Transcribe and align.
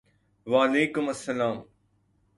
وعلیکم 0.45 1.07
السلام！ 1.07 1.57